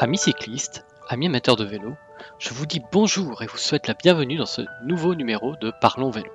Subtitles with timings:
[0.00, 1.94] Amis cyclistes, amis amateurs de vélo,
[2.40, 6.10] je vous dis bonjour et vous souhaite la bienvenue dans ce nouveau numéro de Parlons
[6.10, 6.32] Vélo.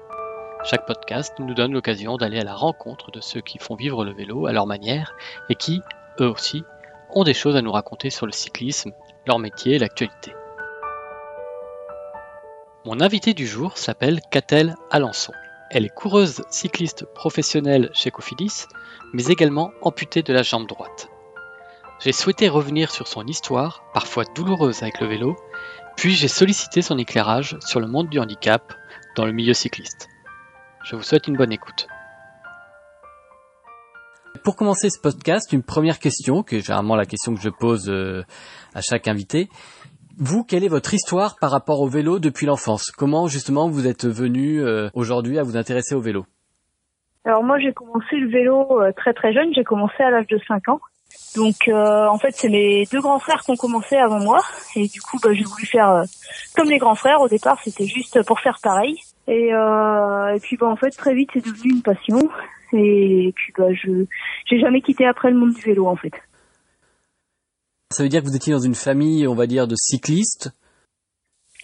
[0.64, 4.14] Chaque podcast nous donne l'occasion d'aller à la rencontre de ceux qui font vivre le
[4.14, 5.14] vélo à leur manière
[5.50, 5.82] et qui,
[6.22, 6.64] eux aussi,
[7.10, 8.94] ont des choses à nous raconter sur le cyclisme,
[9.28, 10.34] leur métier et l'actualité.
[12.86, 15.34] Mon invité du jour s'appelle Catel Alençon.
[15.70, 18.68] Elle est coureuse cycliste professionnelle chez Cofidis,
[19.12, 21.10] mais également amputée de la jambe droite.
[22.00, 25.36] J'ai souhaité revenir sur son histoire, parfois douloureuse avec le vélo,
[25.98, 28.74] puis j'ai sollicité son éclairage sur le monde du handicap
[29.18, 30.08] dans le milieu cycliste.
[30.86, 31.90] Je vous souhaite une bonne écoute.
[34.46, 37.90] Pour commencer ce podcast, une première question, qui est généralement la question que je pose
[37.90, 38.24] euh,
[38.74, 39.50] à chaque invité.
[40.18, 42.92] Vous, quelle est votre histoire par rapport au vélo depuis l'enfance?
[42.92, 46.26] Comment justement vous êtes venu euh, aujourd'hui à vous intéresser au vélo?
[47.26, 50.40] Alors moi j'ai commencé le vélo euh, très très jeune, j'ai commencé à l'âge de
[50.48, 50.80] 5 ans.
[51.36, 54.40] Donc euh, en fait c'est mes deux grands frères qui ont commencé avant moi
[54.76, 56.04] et du coup bah, j'ai voulu faire euh,
[56.56, 57.22] comme les grands frères.
[57.22, 58.96] Au départ c'était juste pour faire pareil
[59.28, 62.20] et, euh, et puis bah, en fait très vite c'est devenu une passion
[62.74, 64.06] et puis bah je
[64.50, 66.14] j'ai jamais quitté après le monde du vélo en fait.
[67.92, 70.52] Ça veut dire que vous étiez dans une famille on va dire de cyclistes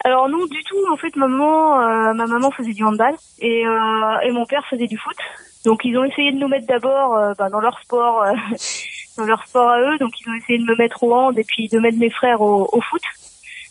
[0.04, 4.18] alors non du tout en fait maman euh, ma maman faisait du handball et, euh,
[4.24, 5.16] et mon père faisait du foot
[5.64, 8.24] donc ils ont essayé de nous mettre d'abord euh, bah, dans leur sport
[9.16, 9.98] dans leur sport à eux.
[9.98, 12.40] Donc ils ont essayé de me mettre au hand et puis de mettre mes frères
[12.40, 13.02] au, au foot.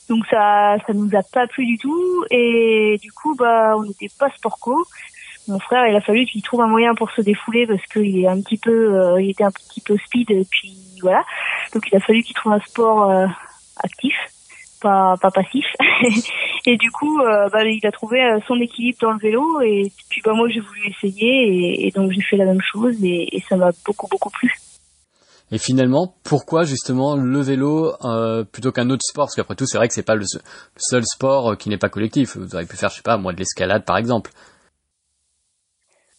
[0.09, 2.25] Donc ça, ça nous a pas plu du tout.
[2.29, 4.85] Et du coup, bah, on n'était pas sport co.
[5.47, 8.27] Mon frère, il a fallu qu'il trouve un moyen pour se défouler parce qu'il est
[8.27, 11.23] un petit peu, euh, il était un petit peu speed et puis voilà.
[11.73, 13.27] Donc il a fallu qu'il trouve un sport euh,
[13.77, 14.15] actif,
[14.81, 15.65] pas pas passif.
[16.65, 19.91] et du coup, euh, bah, il a trouvé euh, son équilibre dans le vélo et
[20.09, 23.35] puis bah moi j'ai voulu essayer et, et donc j'ai fait la même chose et,
[23.35, 24.51] et ça m'a beaucoup beaucoup plu.
[25.51, 29.25] Et finalement, pourquoi justement le vélo euh, plutôt qu'un autre sport?
[29.25, 30.25] Parce qu'après tout, c'est vrai que c'est pas le,
[30.77, 32.35] seul sport euh, qui n'est pas collectif.
[32.35, 34.31] Vous auriez pu faire, je sais pas, moi, de l'escalade par exemple.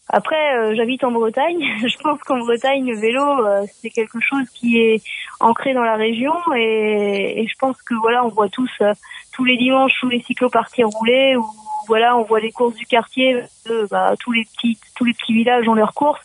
[0.08, 1.58] Après, euh, j'habite en Bretagne.
[1.86, 5.02] je pense qu'en Bretagne, le vélo, euh, c'est quelque chose qui est
[5.40, 8.92] ancré dans la région, et, je pense que voilà, on voit tous euh,
[9.34, 11.44] tous les dimanches tous les cyclos partir rouler, ou
[11.88, 13.42] voilà, on voit les courses du quartier,
[13.90, 16.22] bah, tous les petits tous les petits villages ont leurs courses.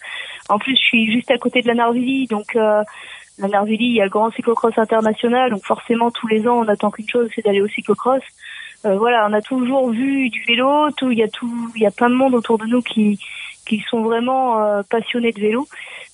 [0.51, 2.83] En plus, je suis juste à côté de la Narvillie, donc euh,
[3.37, 6.67] la Narvillie, il y a le Grand Cyclocross International, donc forcément tous les ans, on
[6.67, 8.21] attend qu'une chose, c'est d'aller au cyclocross.
[8.85, 11.85] Euh, voilà, on a toujours vu du vélo, tout, il y a tout, il y
[11.85, 13.19] a plein de monde autour de nous qui
[13.67, 15.67] qui sont vraiment euh, passionnés de vélo.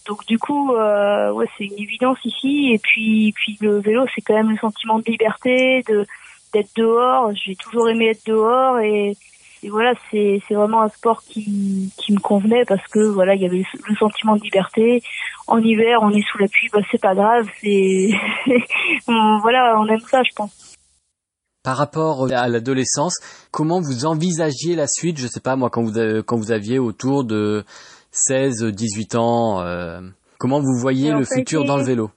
[0.05, 2.71] Donc du coup, euh, ouais, c'est une évidence ici.
[2.73, 6.05] Et puis, puis le vélo, c'est quand même le sentiment de liberté, de
[6.53, 7.31] d'être dehors.
[7.35, 9.17] J'ai toujours aimé être dehors et
[9.63, 13.41] et voilà, c'est c'est vraiment un sport qui qui me convenait parce que voilà, il
[13.41, 15.01] y avait le sentiment de liberté.
[15.47, 18.09] En hiver, on est sous la pluie, bah c'est pas grave, c'est
[19.07, 20.75] voilà, on aime ça, je pense.
[21.63, 23.17] Par rapport à l'adolescence,
[23.51, 25.17] comment vous envisagiez la suite?
[25.17, 27.65] Je sais pas moi quand vous quand vous aviez autour de
[28.11, 30.01] 16, 18 ans, euh,
[30.37, 32.11] comment vous voyez le futur dans le vélo?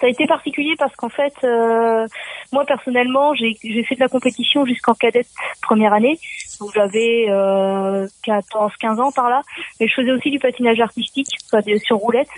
[0.00, 2.06] Ça a été particulier parce qu'en fait, euh,
[2.52, 3.54] moi personnellement, j'ai
[3.84, 5.28] fait de la compétition jusqu'en cadette
[5.62, 6.18] première année,
[6.60, 9.42] donc j'avais euh, 14-15 ans par là,
[9.80, 12.28] mais je faisais aussi du patinage artistique, soit sur roulette,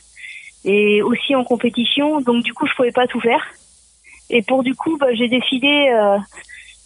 [0.64, 3.44] et aussi en compétition, donc du coup je pouvais pas tout faire.
[4.32, 6.16] Et pour du coup, bah, j'ai décidé, euh,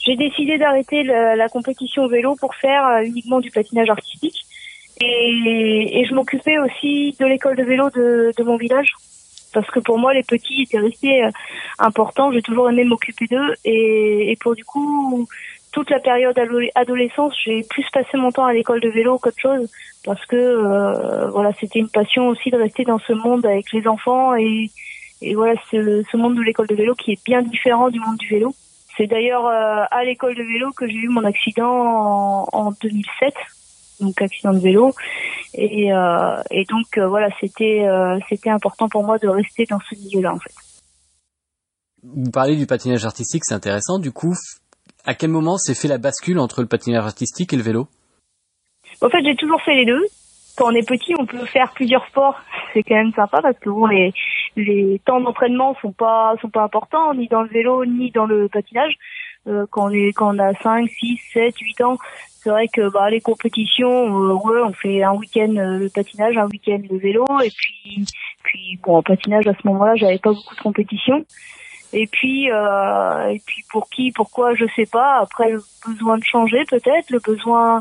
[0.05, 4.45] j'ai décidé d'arrêter la, compétition vélo pour faire euh, uniquement du patinage artistique.
[5.01, 8.93] Et, je m'occupais aussi de l'école de vélo de, mon village
[9.53, 11.31] parce que pour moi les petits étaient restés euh,
[11.79, 12.33] importants.
[12.33, 15.29] J'ai toujours aimé m'occuper d'eux et, pour du coup
[15.77, 16.41] toute la période
[16.75, 19.71] adolescence, j'ai plus passé mon temps à l'école de vélo qu'autre chose
[20.07, 23.87] parce que euh, voilà c'était une passion aussi de rester dans ce monde avec les
[23.87, 24.71] enfants et,
[25.21, 28.17] et voilà c'est ce monde de l'école de vélo qui est bien différent du monde
[28.17, 28.55] du vélo.
[28.97, 33.35] C'est d'ailleurs euh, à l'école de vélo que j'ai eu mon accident en, en 2007
[34.01, 34.95] donc accident de vélo
[35.53, 39.81] et, euh, et donc euh, voilà c'était euh, c'était important pour moi de rester dans
[39.91, 40.55] ce milieu-là en fait.
[42.03, 43.99] Vous parlez du patinage artistique, c'est intéressant.
[43.99, 44.35] Du coup,
[45.07, 47.87] à quel moment s'est fait la bascule entre le patinage artistique et le vélo?
[49.01, 50.05] En fait, j'ai toujours fait les deux.
[50.57, 52.41] Quand on est petit, on peut faire plusieurs sports.
[52.75, 54.13] C'est quand même sympa parce que bon, les
[54.57, 58.49] les temps d'entraînement sont pas sont pas importants ni dans le vélo ni dans le
[58.49, 58.95] patinage.
[59.47, 61.99] Euh, quand on est quand on a 5, 6, 7, 8 ans,
[62.47, 66.37] c'est vrai que bah, les compétitions, euh, ouais, on fait un week-end euh, le patinage,
[66.37, 68.05] un week-end le vélo, et puis,
[68.43, 71.25] puis bon, en patinage à ce moment-là, j'avais pas beaucoup de compétitions.
[71.93, 75.21] Et puis, euh, et puis pour qui, pourquoi, je sais pas.
[75.21, 77.81] Après, le besoin de changer peut-être, le besoin,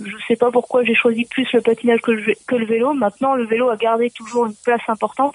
[0.00, 2.94] je sais pas pourquoi j'ai choisi plus le patinage que le, vélo.
[2.94, 5.34] Maintenant, le vélo a gardé toujours une place importante.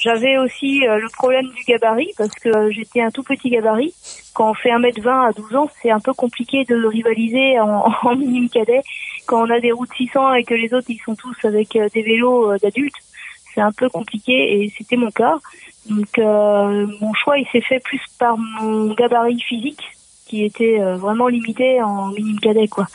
[0.00, 3.94] J'avais aussi le problème du gabarit parce que j'étais un tout petit gabarit.
[4.34, 8.16] Quand on fait 1m20 à 12 ans, c'est un peu compliqué de rivaliser en, en
[8.16, 8.80] minime cadet.
[9.26, 12.02] Quand on a des routes 600 et que les autres ils sont tous avec des
[12.02, 12.96] vélos d'adultes,
[13.54, 15.38] c'est un peu compliqué et c'était mon cas.
[15.88, 19.82] Donc euh, mon choix il s'est fait plus par mon gabarit physique
[20.26, 22.86] qui était euh, vraiment limité en minime cadet quoi.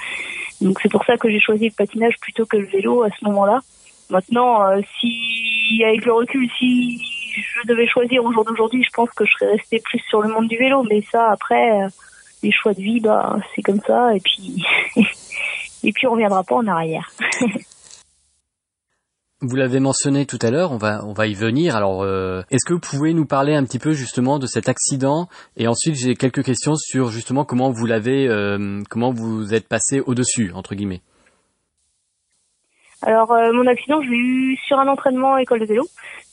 [0.62, 3.26] Donc c'est pour ça que j'ai choisi le patinage plutôt que le vélo à ce
[3.26, 3.62] moment-là.
[4.10, 7.02] Maintenant euh, si avec le recul si
[7.36, 10.30] je devais choisir au jour d'aujourd'hui, je pense que je serais restée plus sur le
[10.30, 11.88] monde du vélo mais ça après
[12.44, 14.64] les choix de vie bah c'est comme ça et puis
[15.84, 17.12] et puis on reviendra pas en arrière.
[19.48, 21.76] Vous l'avez mentionné tout à l'heure, on va on va y venir.
[21.76, 25.28] Alors, euh, est-ce que vous pouvez nous parler un petit peu justement de cet accident?
[25.56, 30.00] Et ensuite, j'ai quelques questions sur justement comment vous l'avez, euh, comment vous êtes passé
[30.00, 31.02] au dessus entre guillemets.
[33.04, 35.84] Alors, euh, mon accident, je l'ai eu sur un entraînement école de vélo.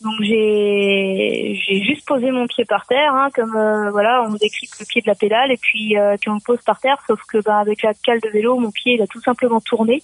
[0.00, 3.52] Donc, j'ai juste posé mon pied par terre, hein, comme
[3.90, 6.80] voilà, on décrypte le pied de la pédale et puis puis on le pose par
[6.80, 6.96] terre.
[7.06, 10.02] Sauf que bah, avec la cale de vélo, mon pied il a tout simplement tourné.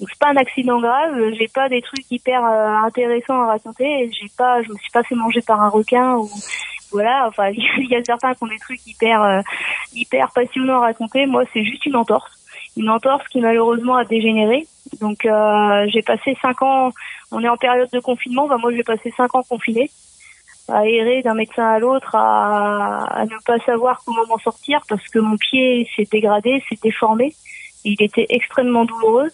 [0.00, 4.10] Donc c'est pas un accident grave, j'ai pas des trucs hyper euh, intéressants à raconter,
[4.10, 6.26] j'ai pas je me suis pas fait manger par un requin ou
[6.90, 9.42] voilà, enfin il y a certains qui ont des trucs hyper euh,
[9.92, 12.32] hyper passionnants à raconter, moi c'est juste une entorse,
[12.78, 14.66] une entorse qui malheureusement a dégénéré.
[15.02, 16.92] Donc euh, j'ai passé cinq ans,
[17.30, 19.90] on est en période de confinement, bah moi j'ai passé cinq ans confiné
[20.68, 25.06] à errer d'un médecin à l'autre, à, à ne pas savoir comment m'en sortir parce
[25.08, 27.34] que mon pied s'est dégradé, s'est déformé.
[27.84, 29.30] Il était extrêmement douloureux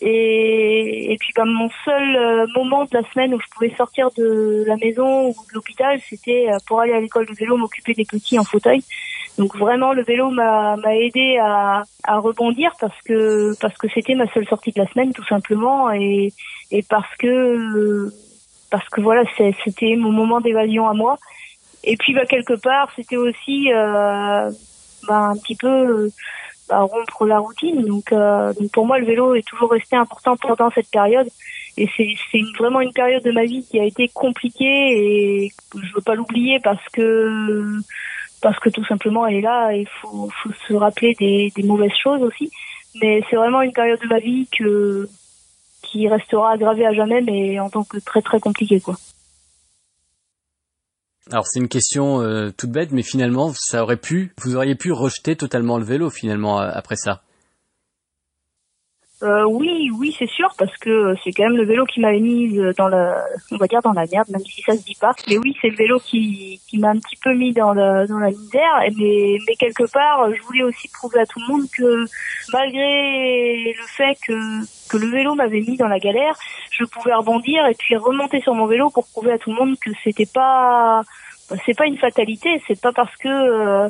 [0.00, 4.10] et, et puis bah, mon seul euh, moment de la semaine où je pouvais sortir
[4.16, 7.94] de la maison ou de l'hôpital, c'était euh, pour aller à l'école de vélo, m'occuper
[7.94, 8.82] des petits en fauteuil.
[9.38, 14.26] Donc vraiment le vélo m'a aidé à, à, rebondir parce que parce que c'était ma
[14.32, 16.32] seule sortie de la semaine tout simplement et,
[16.72, 18.10] et parce que
[18.68, 21.18] parce que voilà c'était mon moment d'évasion à moi.
[21.84, 24.50] Et puis bah quelque part c'était aussi euh,
[25.06, 26.10] bah, un petit peu
[26.70, 27.82] à rompre la routine.
[27.82, 31.28] Donc, euh, donc pour moi, le vélo est toujours resté important pendant cette période.
[31.76, 34.64] Et c'est vraiment une période de ma vie qui a été compliquée
[35.44, 37.78] et je veux pas l'oublier parce que
[38.42, 39.72] parce que tout simplement elle est là.
[39.72, 42.50] Il faut, faut se rappeler des, des mauvaises choses aussi.
[43.00, 45.08] Mais c'est vraiment une période de ma vie que
[45.82, 48.96] qui restera aggravée à jamais, mais en tant que très très compliquée quoi.
[51.30, 54.92] Alors c'est une question euh, toute bête, mais finalement, ça aurait pu, vous auriez pu
[54.92, 57.22] rejeter totalement le vélo finalement euh, après ça.
[59.24, 62.56] Euh, oui, oui, c'est sûr, parce que c'est quand même le vélo qui m'avait mise
[62.76, 65.12] dans la, on va dire dans la merde, même si ça se dit pas.
[65.26, 68.30] Mais oui, c'est le vélo qui, m'a un petit peu mis dans la, dans la
[68.30, 68.80] misère.
[68.96, 72.04] Mais, mais quelque part, je voulais aussi prouver à tout le monde que
[72.52, 76.36] malgré le fait que, que le vélo m'avait mis dans la galère,
[76.70, 79.76] je pouvais rebondir et puis remonter sur mon vélo pour prouver à tout le monde
[79.80, 81.02] que c'était pas,
[81.66, 82.62] c'est pas une fatalité.
[82.68, 83.88] C'est pas parce que euh,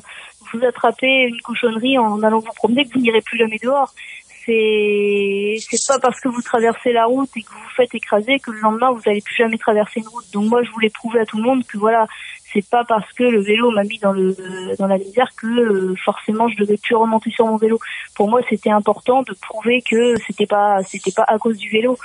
[0.53, 3.93] vous attrapez une cochonnerie en allant vous promener que vous n'irez plus jamais dehors
[4.49, 8.51] c'est pas parce que vous traversez la route et que vous vous faites écraser que
[8.51, 10.25] le lendemain vous allez plus jamais traverser une route.
[10.33, 12.07] Donc moi je voulais prouver à tout le monde que voilà,
[12.53, 14.35] c'est pas parce que le vélo m'a mis dans le
[14.79, 17.79] dans la misère que euh, forcément je devais plus remonter sur mon vélo.
[18.15, 21.99] Pour moi, c'était important de prouver que c'était pas c'était pas à cause du vélo.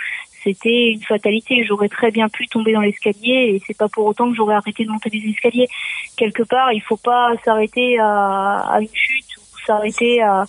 [0.44, 1.64] C'était une fatalité.
[1.66, 4.84] J'aurais très bien pu tomber dans l'escalier et c'est pas pour autant que j'aurais arrêté
[4.84, 5.70] de monter les escaliers.
[6.18, 10.44] Quelque part, il faut pas s'arrêter à, à une chute ou s'arrêter à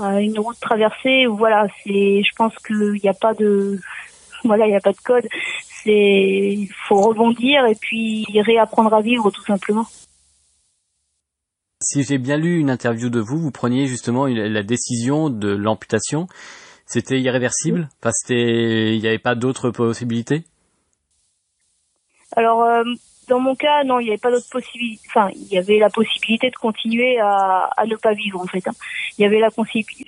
[0.00, 3.78] une route traversée voilà, c'est, je pense qu'il n'y a pas de,
[4.44, 5.26] voilà, il n'y a pas de code.
[5.82, 9.86] C'est, il faut rebondir et puis réapprendre à vivre tout simplement.
[11.80, 16.26] Si j'ai bien lu une interview de vous, vous preniez justement la décision de l'amputation.
[16.86, 17.88] C'était irréversible?
[18.00, 20.42] Enfin, c'était, il n'y avait pas d'autres possibilités?
[22.34, 22.82] Alors, euh,
[23.28, 25.02] dans mon cas, non, il n'y avait pas d'autre possibilité.
[25.08, 28.66] Enfin, il y avait la possibilité de continuer à, à ne pas vivre en fait.
[28.66, 28.72] Hein.
[29.18, 29.48] Il y avait la,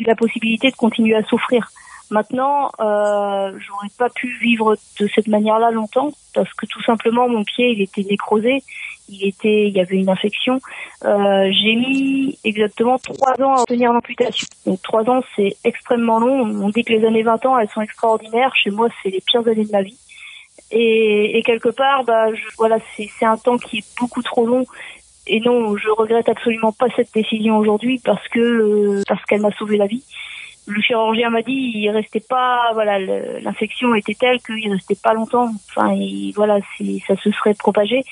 [0.06, 1.70] la possibilité de continuer à souffrir.
[2.10, 7.44] Maintenant, euh, j'aurais pas pu vivre de cette manière-là longtemps parce que tout simplement mon
[7.44, 8.64] pied il était nécrosé,
[9.08, 10.60] il était, il y avait une infection.
[11.04, 14.48] Euh, j'ai mis exactement trois ans à obtenir l'amputation.
[14.66, 16.40] Donc trois ans c'est extrêmement long.
[16.40, 18.56] On dit que les années 20 ans elles sont extraordinaires.
[18.56, 19.98] Chez moi c'est les pires années de ma vie.
[20.72, 24.64] Et, et quelque part, bah, je, voilà, c'est un temps qui est beaucoup trop long.
[25.26, 29.52] Et non, je regrette absolument pas cette décision aujourd'hui parce que euh, parce qu'elle m'a
[29.52, 30.04] sauvé la vie.
[30.66, 35.50] Le chirurgien m'a dit il restait pas, voilà, l'infection était telle qu'il restait pas longtemps.
[35.68, 36.58] Enfin, il, voilà,
[37.06, 38.02] ça se serait propagé.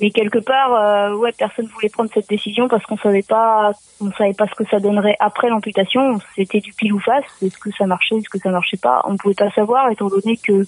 [0.00, 4.10] Mais quelque part, euh, ouais, personne voulait prendre cette décision parce qu'on savait pas, on
[4.12, 6.18] savait pas ce que ça donnerait après l'amputation.
[6.36, 7.24] C'était du pile ou face.
[7.42, 9.02] Est-ce que ça marchait, est-ce que ça marchait pas?
[9.04, 10.64] On pouvait pas savoir étant donné que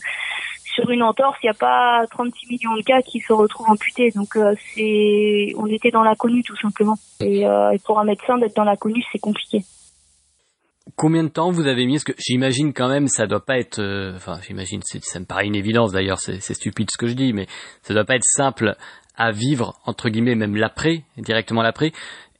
[0.74, 4.10] sur une entorse, il n'y a pas 36 millions de cas qui se retrouvent amputés.
[4.14, 6.96] Donc euh, c'est, on était dans l'inconnu tout simplement.
[7.20, 9.60] Et, euh, et pour un médecin d'être dans l'inconnu, c'est compliqué.
[10.96, 11.94] Combien de temps vous avez mis?
[11.94, 13.78] Parce que j'imagine quand même, ça doit pas être.
[13.78, 16.18] euh, Enfin, j'imagine, ça me paraît une évidence d'ailleurs.
[16.18, 17.46] C'est c'est stupide ce que je dis, mais
[17.82, 18.74] ça doit pas être simple
[19.16, 21.92] à vivre entre guillemets, même l'après, directement l'après.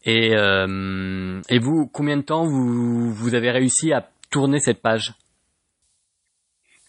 [0.04, 5.12] Et euh, et vous, combien de temps vous vous avez réussi à tourner cette page?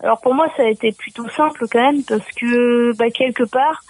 [0.03, 3.81] Alors pour moi, ça a été plutôt simple quand même parce que bah, quelque part,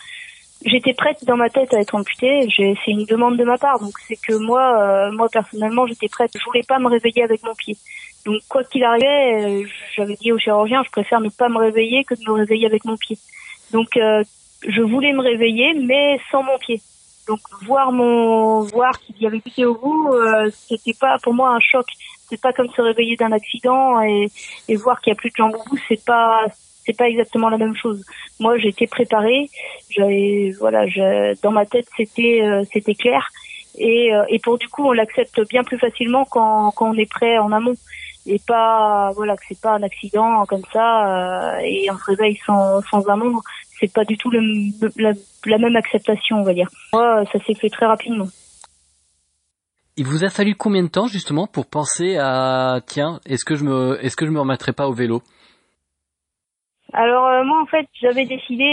[0.63, 2.47] j'étais prête dans ma tête à être amputée.
[2.55, 6.31] C'est une demande de ma part, donc c'est que moi, euh, moi personnellement, j'étais prête.
[6.37, 7.77] Je voulais pas me réveiller avec mon pied.
[8.27, 9.65] Donc quoi qu'il arrivait, euh,
[9.95, 12.85] j'avais dit au chirurgien, je préfère ne pas me réveiller que de me réveiller avec
[12.85, 13.17] mon pied.
[13.71, 14.23] Donc euh,
[14.67, 16.79] je voulais me réveiller, mais sans mon pied.
[17.27, 21.51] Donc voir mon voir qu'il y avait piqué au bout, euh, c'était pas pour moi
[21.51, 21.85] un choc.
[22.29, 24.27] C'est pas comme se réveiller d'un accident et,
[24.67, 26.45] et voir qu'il y a plus de jambes au bout, c'est pas
[26.85, 28.03] c'est pas exactement la même chose.
[28.39, 29.49] Moi, j'étais préparée,
[29.89, 33.29] j'avais voilà, je, dans ma tête c'était euh, c'était clair
[33.77, 37.09] et euh, et pour du coup on l'accepte bien plus facilement quand quand on est
[37.09, 37.75] prêt en amont
[38.25, 42.39] et pas voilà que c'est pas un accident comme ça euh, et on se réveille
[42.45, 43.39] sans sans amont
[43.83, 44.39] c'est pas du tout le,
[44.97, 45.11] la,
[45.45, 46.69] la même acceptation on va dire.
[46.93, 48.27] Moi ça s'est fait très rapidement.
[49.95, 53.63] Il vous a fallu combien de temps justement pour penser à tiens, est-ce que je
[53.63, 55.21] me est-ce que je me remettrai pas au vélo?
[56.93, 58.63] Alors euh, moi en fait j'avais décidé,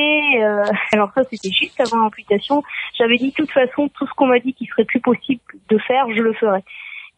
[0.42, 0.62] euh,
[0.92, 2.62] alors ça c'était juste avant l'amputation,
[2.98, 5.78] j'avais dit de toute façon tout ce qu'on m'a dit qu'il serait plus possible de
[5.78, 6.62] faire, je le ferais.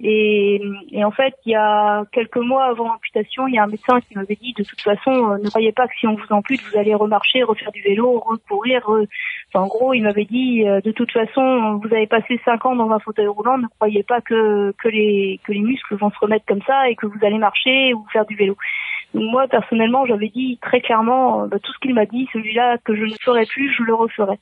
[0.05, 3.69] Et, et en fait il y a quelques mois avant l'amputation, il y a un
[3.69, 6.27] médecin qui m'avait dit de toute façon euh, ne croyez pas que si on vous
[6.33, 8.81] ampute vous allez remarcher, refaire du vélo, recourir.
[8.81, 9.07] re-
[9.55, 12.75] Enfin, en gros il m'avait dit euh, de toute façon vous avez passé cinq ans
[12.75, 16.19] dans un fauteuil roulant, ne croyez pas que que les que les muscles vont se
[16.19, 18.57] remettre comme ça et que vous allez marcher ou faire du vélo.
[19.15, 22.97] Moi personnellement j'avais dit très clairement euh, bah, tout ce qu'il m'a dit, celui-là que
[22.97, 24.39] je ne ferai plus, je le referai.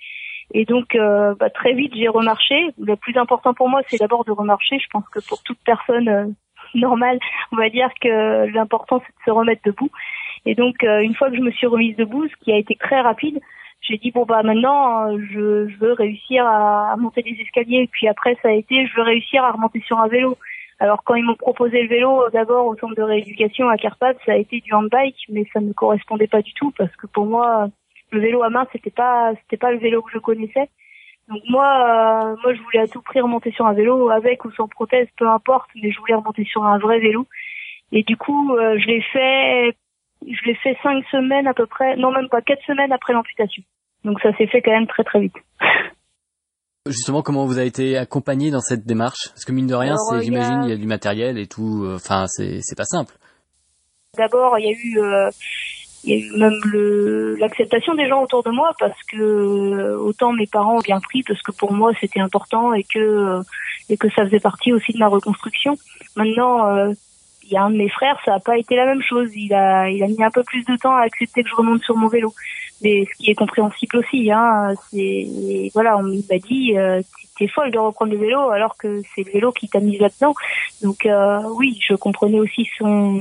[0.53, 2.73] Et donc euh, bah, très vite j'ai remarché.
[2.79, 4.79] Le plus important pour moi c'est d'abord de remarcher.
[4.79, 6.27] Je pense que pour toute personne euh,
[6.75, 7.19] normale,
[7.53, 9.91] on va dire que l'important c'est de se remettre debout.
[10.47, 12.75] Et donc euh, une fois que je me suis remise debout, ce qui a été
[12.77, 13.41] très rapide,
[13.81, 17.89] j'ai dit bon bah maintenant euh, je, je veux réussir à, monter des escaliers.
[17.93, 20.37] Puis après ça a été je veux réussir à remonter sur un vélo.
[20.79, 24.17] Alors quand ils m'ont proposé le vélo, euh, d'abord au centre de rééducation à Carpath,
[24.25, 27.27] ça a été du handbike, mais ça ne correspondait pas du tout parce que pour
[27.27, 27.69] moi,
[28.13, 30.69] le vélo à main, c'était pas, c'était pas le vélo que je connaissais.
[31.29, 34.51] Donc moi, euh, moi je voulais à tout prix remonter sur un vélo, avec ou
[34.53, 37.27] sans prothèse, peu importe, mais je voulais remonter sur un vrai vélo.
[37.93, 39.77] Et du coup, euh, je l'ai fait,
[40.27, 43.63] je l'ai fait cinq semaines à peu près, non même pas quatre semaines après l'amputation.
[44.05, 45.37] Donc ça s'est fait quand même très très vite.
[46.87, 49.29] Justement, comment vous avez été accompagné dans cette démarche?
[49.29, 51.39] Parce que mine de rien, c'est il y a- j'imagine il y a du matériel
[51.39, 51.85] et tout.
[51.85, 53.15] euh, Enfin, c'est c'est pas simple.
[54.17, 55.29] D'abord, il y a eu, euh,
[56.05, 60.33] il y a eu même l'acceptation des gens autour de moi parce que euh, autant
[60.33, 63.43] mes parents ont bien pris parce que pour moi c'était important et que euh,
[63.91, 65.77] et que ça faisait partie aussi de ma reconstruction.
[66.17, 66.93] Maintenant, euh,
[67.43, 69.31] il y a un de mes frères, ça n'a pas été la même chose.
[69.35, 71.83] Il a il a mis un peu plus de temps à accepter que je remonte
[71.83, 72.33] sur mon vélo.
[72.83, 77.03] Mais ce qui est compréhensible aussi, hein, c'est voilà, on m'a dit euh,
[77.39, 80.35] t'es folle de reprendre le vélo alors que c'est le vélo qui t'a mis là-dedans.
[80.83, 83.21] Donc euh, oui, je comprenais aussi son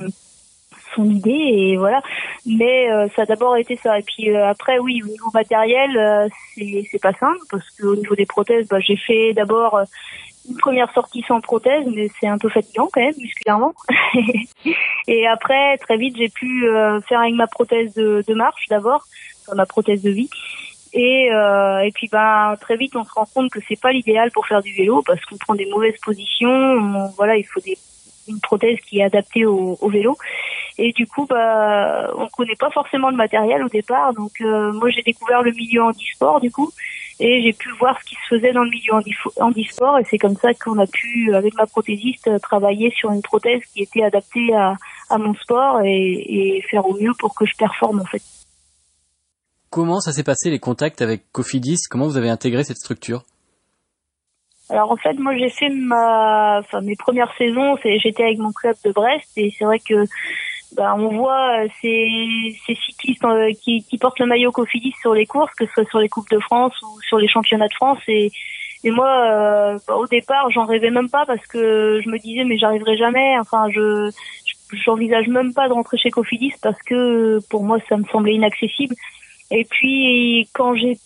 [0.95, 2.01] son idée et voilà.
[2.45, 3.99] Mais euh, ça a d'abord été ça.
[3.99, 7.85] Et puis euh, après oui au niveau matériel euh, c'est c'est pas simple parce que
[7.85, 9.83] au niveau des prothèses bah, j'ai fait d'abord euh,
[10.49, 13.73] une première sortie sans prothèse mais c'est un peu fatigant quand même musculairement.
[15.07, 19.03] Et après très vite j'ai pu euh, faire avec ma prothèse de, de marche d'abord
[19.41, 20.29] enfin, ma prothèse de vie.
[20.93, 24.31] Et euh, et puis ben très vite on se rend compte que c'est pas l'idéal
[24.31, 27.77] pour faire du vélo parce qu'on prend des mauvaises positions on- voilà il faut des
[28.27, 30.15] une prothèse qui est adaptée au, au vélo
[30.79, 34.13] et du coup, bah, on connaît pas forcément le matériel au départ.
[34.13, 36.71] Donc, euh, moi, j'ai découvert le milieu handisport, du coup,
[37.19, 38.93] et j'ai pu voir ce qui se faisait dans le milieu
[39.39, 39.99] handisport.
[39.99, 43.83] Et c'est comme ça qu'on a pu, avec ma prothésiste, travailler sur une prothèse qui
[43.83, 44.73] était adaptée à,
[45.09, 48.23] à mon sport et, et faire au mieux pour que je performe, en fait.
[49.69, 51.87] Comment ça s'est passé les contacts avec Cofidis?
[51.89, 53.23] Comment vous avez intégré cette structure?
[54.71, 58.75] Alors en fait, moi j'ai fait ma, enfin mes premières saisons, j'étais avec mon club
[58.85, 60.05] de Brest et c'est vrai que
[60.75, 65.13] bah, on voit euh, ces, ces cyclistes euh, qui, qui portent le maillot Cofidis sur
[65.13, 67.73] les courses, que ce soit sur les coupes de France ou sur les championnats de
[67.73, 68.31] France et
[68.85, 72.45] et moi euh, bah, au départ j'en rêvais même pas parce que je me disais
[72.45, 73.37] mais j'arriverai jamais.
[73.39, 74.09] Enfin je
[74.45, 78.35] je- j'envisage même pas de rentrer chez Cofidis parce que pour moi ça me semblait
[78.35, 78.95] inaccessible.
[79.51, 80.97] Et puis quand j'ai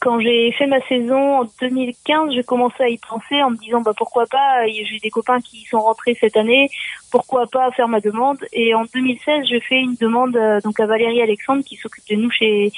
[0.00, 3.82] quand j'ai fait ma saison en 2015, j'ai commencé à y penser en me disant
[3.82, 6.70] bah pourquoi pas, j'ai des copains qui sont rentrés cette année,
[7.10, 8.38] pourquoi pas faire ma demande.
[8.52, 12.16] Et en 2016, j'ai fait une demande euh, donc à Valérie Alexandre qui s'occupe de
[12.16, 12.72] nous chez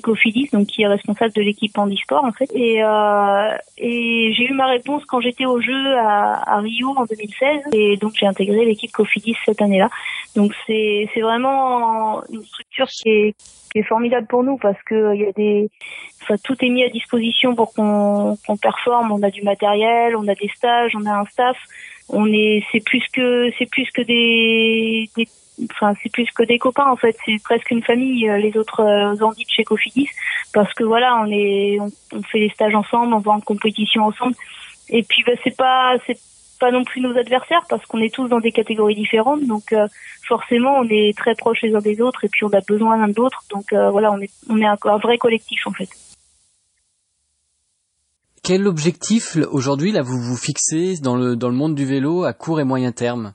[0.00, 2.50] Cofidis, donc qui est responsable de l'équipe handisport en fait.
[2.54, 7.62] Et euh, et j'ai eu ma réponse quand j'étais au jeu à, Rio en 2016
[7.72, 9.90] et donc j'ai intégré l'équipe Cofidis cette année-là.
[10.36, 13.34] Donc c'est vraiment une structure qui
[13.74, 15.70] est formidable pour nous parce que il y a des
[16.22, 20.34] enfin, tout est mis à disposition pour qu'on performe on a du matériel on a
[20.34, 21.56] des stages on a un staff
[22.08, 25.10] on est c'est plus que c'est plus que des
[25.70, 27.16] enfin c'est plus que des copains en fait.
[27.24, 30.08] C'est presque une famille euh, les autres euh, de chez Cofidis.
[30.52, 34.04] Parce que voilà on est on, on, fait les stages ensemble on va en compétition
[34.04, 34.34] ensemble.
[34.88, 36.18] Et puis bah, c'est pas c'est
[36.58, 39.46] pas non plus nos adversaires parce qu'on est tous dans des catégories différentes.
[39.46, 39.86] Donc euh,
[40.26, 43.08] forcément on est très proches les uns des autres et puis on a besoin l'un
[43.08, 43.44] de l'autre.
[43.50, 45.88] Donc euh, voilà on est on est un, un, vrai collectif en fait.
[48.42, 52.32] Quel objectif aujourd'hui là vous vous fixez dans le dans le monde du vélo à
[52.32, 53.34] court et moyen terme?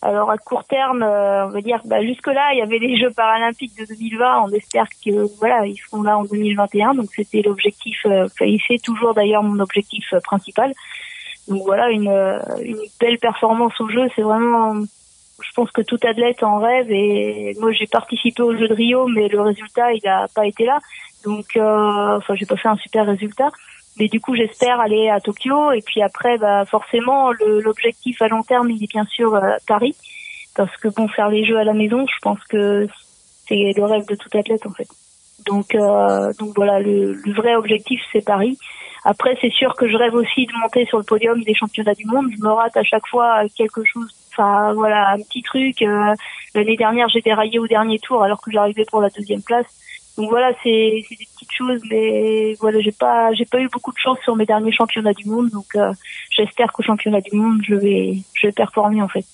[0.00, 2.96] Alors à court terme, euh, on va dire, bah, jusque là, il y avait les
[2.96, 4.42] Jeux paralympiques de 2020.
[4.42, 6.94] On espère que voilà, ils seront là en 2021.
[6.94, 7.98] Donc c'était l'objectif.
[8.06, 10.72] Euh, c'est toujours d'ailleurs mon objectif principal.
[11.48, 12.12] Donc voilà, une,
[12.62, 16.90] une belle performance au jeu, c'est vraiment, je pense que tout athlète en rêve.
[16.90, 20.64] Et moi, j'ai participé au jeu de Rio, mais le résultat, il n'a pas été
[20.64, 20.78] là.
[21.24, 23.50] Donc, euh, enfin, j'ai pas fait un super résultat.
[23.98, 25.72] Mais du coup, j'espère aller à Tokyo.
[25.72, 29.96] Et puis après, bah, forcément, l'objectif à long terme, il est bien sûr euh, Paris.
[30.54, 32.88] Parce que bon, faire les jeux à la maison, je pense que
[33.48, 34.88] c'est le rêve de tout athlète en fait.
[35.46, 38.58] Donc, euh, donc voilà, le, vrai objectif, c'est Paris.
[39.04, 42.04] Après, c'est sûr que je rêve aussi de monter sur le podium des championnats du
[42.06, 42.26] monde.
[42.36, 45.80] Je me rate à chaque fois quelque chose, enfin voilà, un petit truc.
[45.82, 46.14] Euh,
[46.54, 49.66] l'année dernière, j'ai déraillé au dernier tour alors que j'arrivais pour la deuxième place.
[50.18, 53.98] Donc voilà, c'est des petites choses, mais voilà, j'ai pas j'ai pas eu beaucoup de
[53.98, 55.48] chance sur mes derniers championnats du monde.
[55.50, 55.92] Donc euh,
[56.36, 59.24] j'espère qu'au championnat du monde, je vais je vais performer en fait.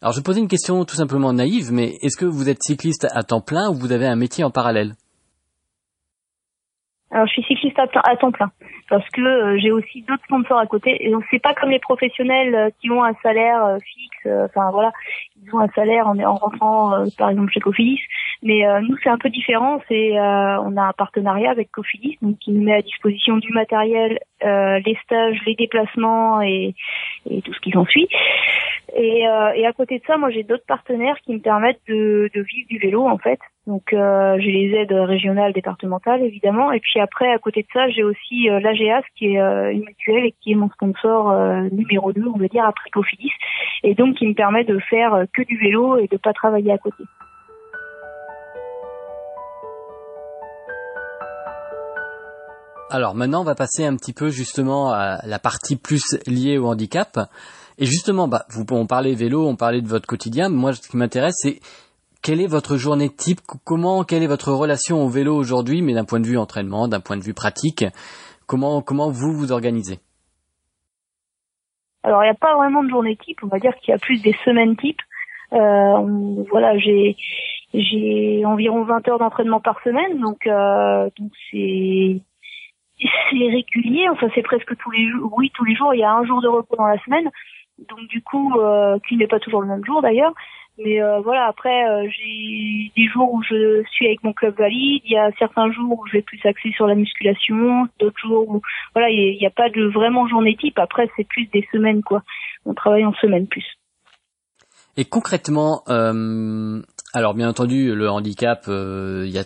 [0.00, 3.06] Alors je vais poser une question tout simplement naïve, mais est-ce que vous êtes cycliste
[3.10, 4.94] à temps plein ou vous avez un métier en parallèle?
[7.14, 8.50] Alors, je suis cycliste à, temps plein
[8.90, 10.96] parce que euh, j'ai aussi d'autres sponsors à côté.
[11.06, 14.26] Et donc, c'est pas comme les professionnels euh, qui ont un salaire euh, fixe.
[14.46, 14.90] Enfin, voilà,
[15.40, 18.00] ils ont un salaire en, en rentrant, par exemple, chez Cofidis.
[18.42, 19.80] Mais nous, c'est un peu différent.
[19.86, 24.18] C'est, on a un partenariat avec Cofidis, donc qui nous met à disposition du matériel,
[24.42, 26.74] les stages, les déplacements et,
[27.28, 28.08] et tout ce qui s'ensuit.
[28.96, 29.24] Et,
[29.56, 32.68] et à côté de ça, moi, j'ai d'autres partenaires qui me permettent de, de vivre
[32.68, 33.40] du vélo, en fait.
[33.66, 37.88] Donc euh, j'ai les aides régionales, départementales évidemment, et puis après à côté de ça
[37.88, 41.62] j'ai aussi euh, l'AGAS qui est euh, une mutuelle et qui est mon sponsor euh,
[41.72, 43.32] numéro 2 on va dire après Cofidis,
[43.82, 46.78] et donc qui me permet de faire que du vélo et de pas travailler à
[46.78, 47.04] côté.
[52.90, 56.66] Alors maintenant on va passer un petit peu justement à la partie plus liée au
[56.66, 57.18] handicap.
[57.76, 60.48] Et justement, bah, vous, on parlait vélo, on parlait de votre quotidien.
[60.48, 61.58] Moi, ce qui m'intéresse, c'est
[62.24, 63.40] quelle est votre journée type?
[63.64, 67.00] Comment, quelle est votre relation au vélo aujourd'hui, mais d'un point de vue entraînement, d'un
[67.00, 67.84] point de vue pratique?
[68.46, 69.98] Comment, comment vous vous organisez?
[72.02, 73.40] Alors, il n'y a pas vraiment de journée type.
[73.42, 75.00] On va dire qu'il y a plus des semaines type.
[75.52, 77.16] Euh, voilà, j'ai
[77.74, 82.20] j'ai environ 20 heures d'entraînement par semaine, donc euh, donc c'est
[82.98, 84.08] c'est régulier.
[84.08, 85.32] Enfin, c'est presque tous les jours.
[85.36, 85.92] Oui, tous les jours.
[85.92, 87.30] Il y a un jour de repos dans la semaine,
[87.78, 90.32] donc du coup, euh, qui n'est pas toujours le même jour d'ailleurs.
[90.76, 95.02] Mais euh, voilà, après, euh, j'ai des jours où je suis avec mon club valide,
[95.04, 98.48] il y a certains jours où je vais plus axer sur la musculation, d'autres jours
[98.48, 98.60] où,
[98.92, 100.78] voilà, il n'y a, pas de vraiment journée type.
[100.80, 102.24] Après, c'est plus des semaines, quoi.
[102.66, 103.64] On travaille en semaine plus.
[104.96, 106.82] Et concrètement, euh,
[107.12, 109.44] alors bien entendu, le handicap, il y a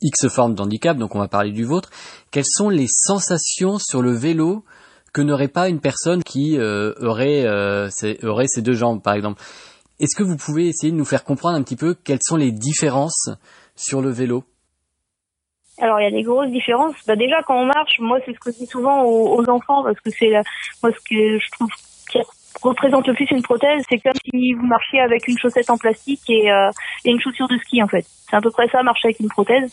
[0.00, 1.90] X formes d'handicap, donc on va parler du vôtre.
[2.30, 4.64] Quelles sont les sensations sur le vélo
[5.12, 7.46] que n'aurait pas une personne qui aurait,
[8.22, 9.42] aurait ses deux jambes, par exemple?
[10.00, 12.52] Est-ce que vous pouvez essayer de nous faire comprendre un petit peu quelles sont les
[12.52, 13.30] différences
[13.74, 14.44] sur le vélo?
[15.80, 16.94] Alors il y a des grosses différences.
[17.06, 20.00] Bah déjà quand on marche, moi c'est ce que je dis souvent aux, enfants parce
[20.00, 20.30] que c'est
[20.82, 21.68] moi ce que je trouve
[22.10, 22.18] qui
[22.62, 26.28] représente le plus une prothèse, c'est comme si vous marchiez avec une chaussette en plastique
[26.28, 26.70] et, euh,
[27.04, 28.04] et une chaussure de ski en fait.
[28.28, 29.72] C'est à peu près ça marcher avec une prothèse.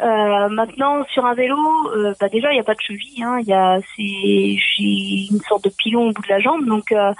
[0.00, 1.58] Euh, maintenant sur un vélo,
[1.94, 3.40] euh, bah déjà il n'y a pas de cheville, hein.
[3.46, 7.12] y a j'ai une sorte de pilon au bout de la jambe donc euh,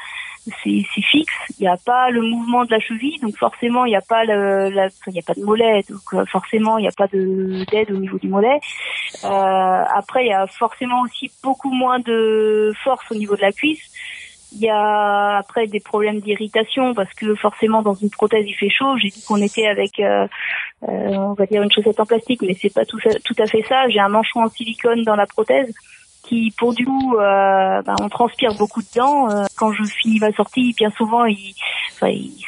[0.64, 3.96] c'est fixe, il n'y a pas le mouvement de la cheville, donc forcément il n'y
[3.96, 4.88] a pas le, a
[5.26, 8.28] pas de mollet, donc euh, forcément il n'y a pas de d'aide au niveau du
[8.28, 8.58] mollet.
[9.22, 13.90] Après il y a forcément aussi beaucoup moins de force au niveau de la cuisse.
[14.54, 18.68] Il y a après des problèmes d'irritation parce que forcément dans une prothèse il fait
[18.68, 18.96] chaud.
[18.98, 20.26] J'ai dit qu'on était avec, euh,
[20.88, 23.62] euh, on va dire une chaussette en plastique, mais c'est pas tout, tout à fait
[23.68, 23.88] ça.
[23.88, 25.72] J'ai un manchon en silicone dans la prothèse
[26.56, 30.72] pour du coup euh, bah, on transpire beaucoup dedans euh, quand je finis ma sortie
[30.76, 31.54] bien souvent il,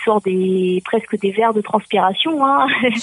[0.05, 2.67] sort des presque des verres de transpiration hein.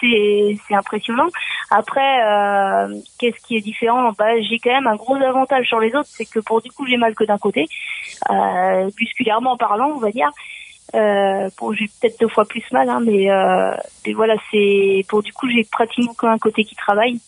[0.00, 1.28] c'est c'est impressionnant
[1.70, 4.12] après euh, qu'est-ce qui est différent?
[4.18, 6.86] Bah j'ai quand même un gros avantage sur les autres c'est que pour du coup
[6.86, 7.68] j'ai mal que d'un côté
[8.30, 10.30] euh, musculairement parlant on va dire
[10.92, 13.28] bon, j'ai peut-être deux fois plus mal, hein, mais,
[14.04, 17.20] mais voilà, c'est pour du coup j'ai pratiquement qu'un côté qui travaille.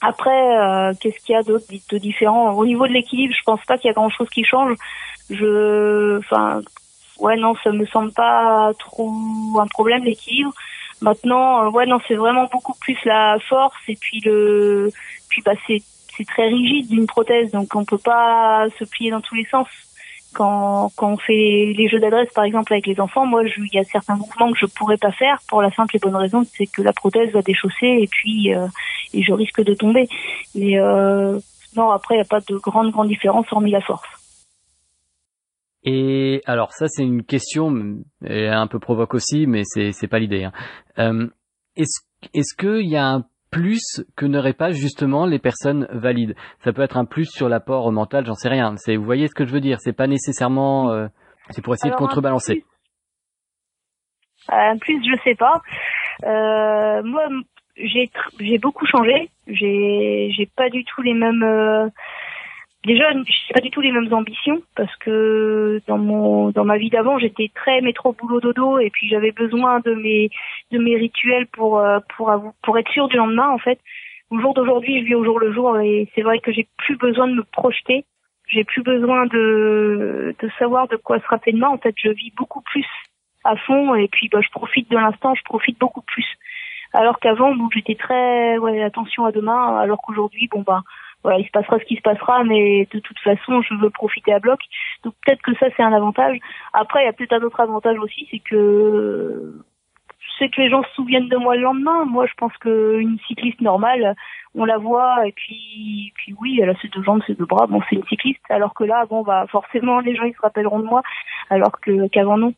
[0.00, 2.52] Après, euh, qu'est-ce qu'il y a d'autre de différent?
[2.52, 4.76] Au niveau de l'équilibre, je pense pas qu'il y a grand-chose qui change.
[5.28, 6.62] Je, enfin,
[7.18, 9.12] ouais, non, ça me semble pas trop
[9.58, 10.52] un problème l'équilibre.
[11.02, 14.90] Maintenant, euh, ouais, non, c'est vraiment beaucoup plus la force et puis le,
[15.28, 15.82] puis bah c'est
[16.16, 19.68] c'est très rigide d'une prothèse, donc on peut pas se plier dans tous les sens
[20.32, 23.78] quand, quand on fait les jeux d'adresse par exemple avec les enfants, moi il y
[23.78, 26.66] a certains mouvements que je pourrais pas faire pour la simple et bonne raison c'est
[26.66, 28.66] que la prothèse va déchausser et puis euh,
[29.12, 30.06] et je risque de tomber.
[30.54, 31.38] Mais euh,
[31.76, 34.08] non après il n'y a pas de grande grande différence hormis la force.
[35.82, 37.72] Et alors ça c'est une question
[38.24, 40.44] un peu provoque aussi mais c'est c'est pas l'idée.
[40.44, 40.52] Hein.
[40.98, 41.28] Euh,
[41.76, 42.00] est-ce
[42.34, 46.34] est-ce qu'il y a un plus que n'auraient pas justement les personnes valides.
[46.60, 48.74] Ça peut être un plus sur l'apport mental, j'en sais rien.
[48.76, 51.06] C'est, vous voyez ce que je veux dire C'est pas nécessairement, euh,
[51.50, 52.64] c'est pour essayer de contrebalancer.
[54.48, 55.60] Un plus, je sais pas.
[56.24, 57.22] Euh, moi,
[57.76, 58.10] j'ai
[58.40, 59.30] j'ai beaucoup changé.
[59.46, 61.88] J'ai j'ai pas du tout les mêmes euh,
[62.84, 66.90] déjà j'ai pas du tout les mêmes ambitions parce que dans mon dans ma vie
[66.90, 70.30] d'avant j'étais très métro boulot dodo et puis j'avais besoin de mes
[70.70, 73.78] de mes rituels pour euh, pour pour être sûr du lendemain en fait.
[74.30, 76.96] Au jour d'aujourd'hui je vis au jour le jour et c'est vrai que j'ai plus
[76.96, 78.04] besoin de me projeter.
[78.46, 81.68] J'ai plus besoin de de savoir de quoi sera demain.
[81.68, 82.86] En fait je vis beaucoup plus
[83.44, 86.26] à fond et puis bah, je profite de l'instant je profite beaucoup plus.
[86.94, 90.82] Alors qu'avant bon j'étais très ouais attention à demain alors qu'aujourd'hui bon bah
[91.22, 94.32] voilà, il se passera ce qui se passera, mais de toute façon, je veux profiter
[94.32, 94.60] à bloc.
[95.04, 96.38] Donc peut-être que ça c'est un avantage.
[96.72, 99.54] Après, il y a peut-être un autre avantage aussi, c'est que
[100.38, 102.06] c'est que les gens se souviennent de moi le lendemain.
[102.06, 104.14] Moi, je pense qu'une cycliste normale,
[104.54, 107.66] on la voit et puis, puis oui, elle a ses deux jambes, ses deux bras.
[107.66, 108.40] Bon, c'est une cycliste.
[108.48, 111.02] Alors que là, bon, bah forcément, les gens ils se rappelleront de moi,
[111.50, 111.72] alors
[112.12, 112.54] qu'avant non.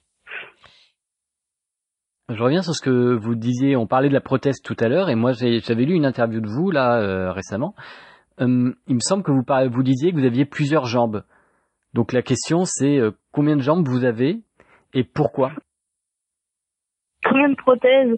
[2.29, 3.77] Je reviens sur ce que vous disiez.
[3.77, 6.49] On parlait de la prothèse tout à l'heure, et moi j'avais lu une interview de
[6.49, 7.75] vous là euh, récemment
[8.39, 11.23] Hum, il me semble que vous, vous disiez que vous aviez plusieurs jambes.
[11.95, 14.39] Donc la question c'est euh, combien de jambes vous avez
[14.95, 15.53] et pourquoi?
[17.25, 18.17] Combien de prothèses?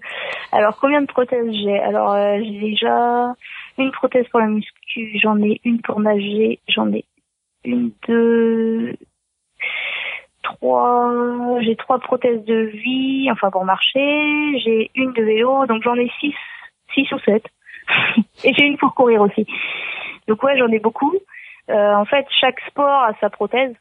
[0.52, 1.78] Alors combien de prothèses j'ai?
[1.78, 3.34] Alors euh, j'ai déjà
[3.78, 7.04] une prothèse pour la muscu, j'en ai une pour nager, j'en ai
[7.64, 8.94] une, deux,
[10.42, 15.96] trois, j'ai trois prothèses de vie, enfin pour marcher, j'ai une de vélo, donc j'en
[15.96, 16.34] ai six,
[16.94, 17.44] six ou sept.
[18.44, 19.46] Et j'ai une pour courir aussi.
[20.28, 21.14] Donc ouais, j'en ai beaucoup.
[21.70, 23.74] Euh, en fait, chaque sport a sa prothèse.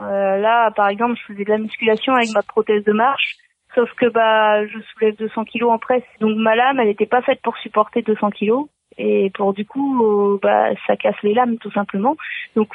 [0.00, 3.36] Euh, là, par exemple, je faisais de la musculation avec ma prothèse de marche,
[3.74, 7.22] sauf que bah, je soulève 200 kilos en presse, donc ma lame, elle n'était pas
[7.22, 11.58] faite pour supporter 200 kilos, et pour du coup, euh, bah, ça casse les lames
[11.58, 12.16] tout simplement.
[12.54, 12.68] Donc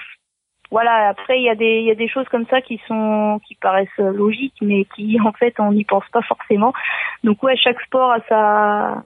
[0.71, 1.10] voilà.
[1.10, 3.56] Après, il y a des il y a des choses comme ça qui sont qui
[3.56, 6.73] paraissent logiques, mais qui en fait on n'y pense pas forcément.
[7.23, 9.04] Donc ouais, chaque sport a sa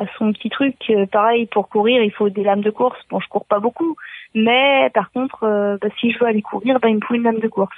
[0.00, 0.76] à son petit truc.
[0.90, 2.98] Euh, pareil, pour courir, il faut des lames de course.
[3.10, 3.96] Bon, je cours pas beaucoup,
[4.34, 7.22] mais par contre, euh, bah, si je veux aller courir, bah, il me faut une
[7.22, 7.76] lame de course.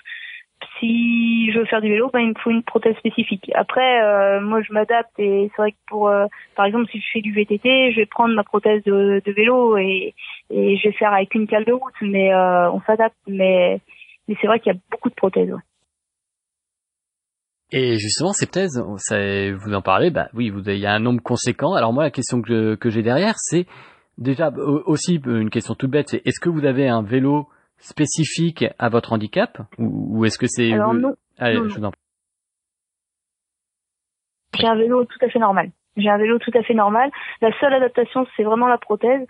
[0.78, 3.50] Si je veux faire du vélo, bah, il me faut une prothèse spécifique.
[3.54, 6.11] Après, euh, moi, je m'adapte et c'est vrai que pour,
[6.54, 9.76] par exemple, si je fais du VTT, je vais prendre ma prothèse de, de vélo
[9.76, 10.14] et,
[10.50, 13.16] et je vais faire avec une cale de route, mais on s'adapte.
[13.26, 13.80] Mais,
[14.28, 15.56] mais c'est vrai qu'il y a beaucoup de prothèses.
[17.74, 19.16] Et justement, ces thèses, ça,
[19.52, 21.72] vous en parlez, bah oui, vous, il y a un nombre conséquent.
[21.72, 23.66] Alors moi, la question que, que j'ai derrière, c'est
[24.18, 24.50] déjà
[24.85, 29.12] aussi une question toute bête, c'est est-ce que vous avez un vélo spécifique à votre
[29.14, 31.14] handicap ou, est-ce que c'est Alors non.
[31.38, 31.92] Allez, je vous en
[34.58, 35.70] J'ai un vélo tout à fait normal.
[35.96, 37.11] J'ai un vélo tout à fait normal.
[37.42, 39.26] La seule adaptation, c'est vraiment la prothèse.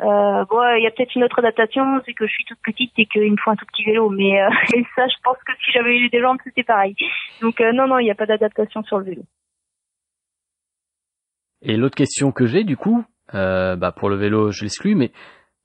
[0.00, 2.92] Euh, bon, il y a peut-être une autre adaptation, c'est que je suis toute petite
[2.98, 4.10] et qu'il me faut un tout petit vélo.
[4.10, 4.48] Mais euh,
[4.94, 6.94] ça, je pense que si j'avais eu des jambes, c'était pareil.
[7.40, 9.22] Donc euh, non, non, il n'y a pas d'adaptation sur le vélo.
[11.62, 15.10] Et l'autre question que j'ai, du coup, euh, bah pour le vélo, je l'exclus, mais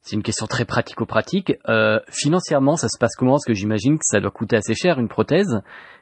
[0.01, 1.53] c'est une question très pratico-pratique.
[1.67, 3.33] Euh, financièrement, ça se passe comment?
[3.33, 5.61] Parce que j'imagine que ça doit coûter assez cher une prothèse.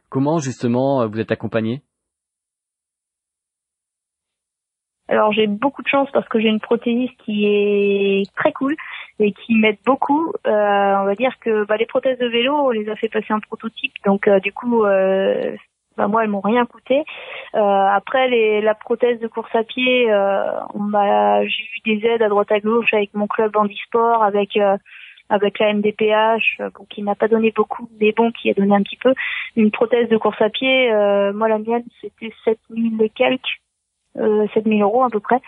[0.10, 1.82] Comment justement vous êtes accompagné?
[5.08, 8.76] Alors j'ai beaucoup de chance parce que j'ai une prothésiste qui est très cool,
[9.20, 10.32] et qui m'aident beaucoup.
[10.46, 13.34] Euh, on va dire que bah, les prothèses de vélo, on les a fait passer
[13.34, 15.56] en prototype, donc euh, du coup, euh,
[15.98, 17.04] bah, moi, elles m'ont rien coûté.
[17.56, 20.08] Euh, après, les, la prothèse de course à pied,
[20.74, 24.58] on m'a, j'ai eu des aides à droite à gauche avec mon club handisport, avec
[25.30, 28.82] avec la MDPH, bon, qui n'a pas donné beaucoup, mais bon, qui a donné un
[28.82, 29.14] petit peu.
[29.58, 30.90] Une prothèse de course à pied,
[31.34, 33.60] moi la mienne, c'était 7000 et quelques
[34.18, 35.40] euh, 7000 euros à peu près.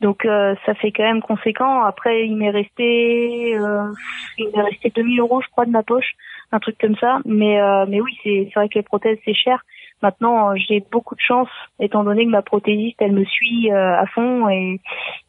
[0.00, 1.82] Donc euh, ça fait quand même conséquent.
[1.82, 3.90] Après il m'est resté euh,
[4.38, 6.12] il m'est resté 2000 euros je crois de ma poche,
[6.52, 7.18] un truc comme ça.
[7.24, 9.62] Mais euh, mais oui c'est vrai que les prothèses c'est cher.
[10.02, 14.48] Maintenant j'ai beaucoup de chance étant donné que ma prothésiste elle me suit à fond
[14.48, 14.80] et,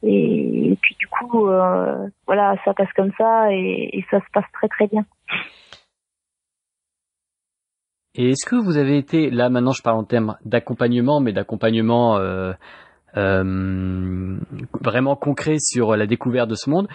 [0.03, 1.49] et, puis du coup
[2.25, 5.03] voilà ça passe comme ça et, et ça se passe très très bien.
[8.21, 12.19] Et est-ce que vous avez été, là maintenant je parle en termes d'accompagnement, mais d'accompagnement
[12.19, 12.53] euh,
[13.17, 14.37] euh,
[14.79, 16.87] vraiment concret sur la découverte de ce monde,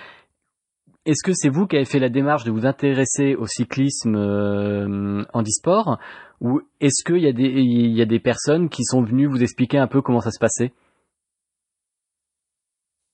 [1.05, 5.25] est-ce que c'est vous qui avez fait la démarche de vous intéresser au cyclisme euh,
[5.33, 5.99] handisport
[6.41, 9.43] ou est-ce qu'il y, a des, il y a des personnes qui sont venues vous
[9.43, 10.71] expliquer un peu comment ça se passait?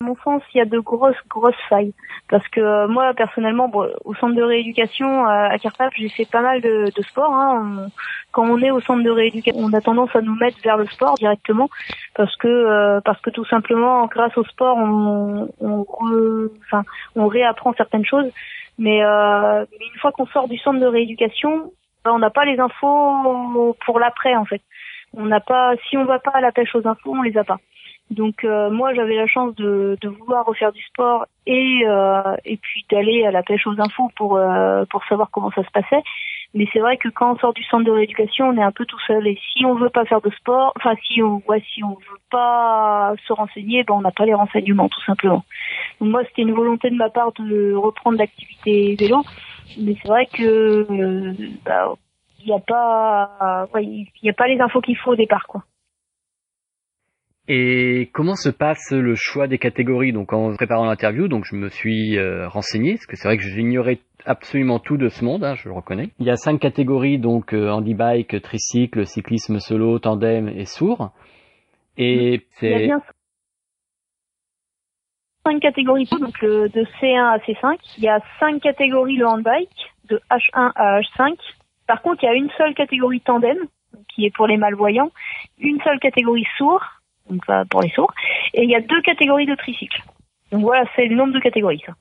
[0.03, 1.95] Mon sens, il y a de grosses, grosses failles.
[2.29, 3.71] Parce que euh, moi, personnellement,
[4.05, 7.33] au centre de rééducation euh, à Carpaf, j'ai fait pas mal de, de sport.
[7.33, 7.88] Hein.
[8.33, 10.87] quand on est au centre de rééducation, on a tendance à nous mettre vers le
[10.87, 11.69] sport directement,
[12.15, 15.87] parce que euh, parce que tout simplement, grâce au sport, on, on,
[16.67, 16.83] enfin,
[17.17, 18.31] on réapprend certaines choses.
[18.79, 21.71] Mais, mais une fois qu'on sort du centre de rééducation,
[22.05, 24.62] ben, on n'a pas les infos pour l'après, en fait.
[25.15, 27.45] On n'a pas, si on va pas à la pêche aux infos, on les a
[27.45, 27.59] pas.
[28.12, 32.59] Donc euh, moi j'avais la chance de, de vouloir refaire du sport et euh, et
[32.59, 36.03] puis d'aller à la pêche aux infos pour euh, pour savoir comment ça se passait.
[36.55, 38.85] Mais c'est vrai que quand on sort du centre de rééducation, on est un peu
[38.85, 39.27] tout seul.
[39.27, 42.20] Et si on veut pas faire de sport, enfin si on ouais, si on veut
[42.31, 45.42] pas se renseigner, ben on n'a pas les renseignements tout simplement.
[45.98, 49.22] Donc moi c'était une volonté de ma part de reprendre l'activité vélo,
[49.81, 51.94] mais c'est vrai que bah,
[52.40, 55.62] il n'y a pas il y a pas les infos qu'il faut au départ quoi.
[57.48, 60.12] Et comment se passe le choix des catégories?
[60.12, 63.42] Donc en préparant l'interview, donc je me suis euh, renseigné parce que c'est vrai que
[63.42, 66.11] j'ignorais absolument tout de ce monde, hein, je le reconnais.
[66.20, 71.11] Il y a cinq catégories donc euh, handi-bike, tricycle, cyclisme solo, tandem et sourd.
[71.98, 72.88] Et c'est
[75.44, 77.76] cinq catégories donc le, de C1 à C5.
[77.98, 81.37] Il y a cinq catégories le handbike de H1 à H5.
[81.88, 83.59] Par contre, il y a une seule catégorie tandem
[84.14, 85.11] qui est pour les malvoyants,
[85.59, 88.12] une seule catégorie sourd donc pour les sourds.
[88.54, 90.02] Et il y a deux catégories de tricycles.
[90.50, 91.82] Donc voilà, c'est le nombre de catégories.
[91.87, 91.94] Ça.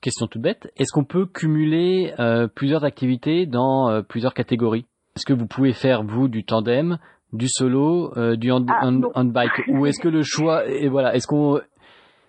[0.00, 4.84] Question toute bête, est-ce qu'on peut cumuler euh, plusieurs activités dans euh, plusieurs catégories?
[5.16, 6.98] Est-ce que vous pouvez faire vous du tandem,
[7.32, 11.26] du solo, euh, du hand, ah, bike ou est-ce que le choix et voilà, est-ce
[11.26, 11.58] qu'on